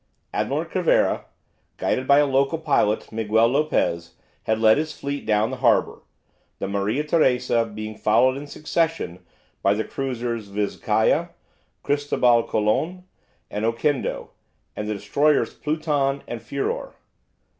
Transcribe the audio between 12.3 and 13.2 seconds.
Colon,"